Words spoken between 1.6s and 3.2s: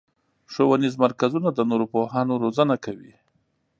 نوو پوهانو روزنه کوي.